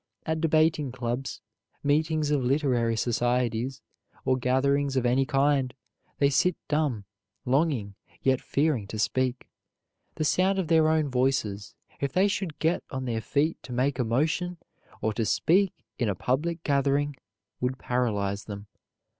[0.25, 1.41] At debating clubs,
[1.83, 3.83] meetings of literary societies,
[4.25, 5.75] or gatherings of any kind,
[6.17, 7.05] they sit dumb,
[7.45, 7.93] longing,
[8.23, 9.47] yet fearing to speak.
[10.15, 13.99] The sound of their own voices, if they should get on their feet to make
[13.99, 14.57] a motion
[15.01, 17.15] or to speak in a public gathering,
[17.59, 18.65] would paralyze them.